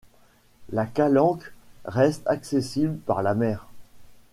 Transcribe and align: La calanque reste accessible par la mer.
La 0.71 0.87
calanque 0.87 1.53
reste 1.85 2.25
accessible 2.27 2.97
par 3.05 3.21
la 3.21 3.35
mer. 3.35 3.67